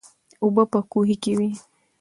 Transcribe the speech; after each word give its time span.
اوبه 0.43 0.63
په 0.71 0.79
کوهي 0.91 1.15
کې 1.23 1.31
وې. 1.37 1.49